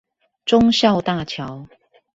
[0.45, 1.67] 忠孝大橋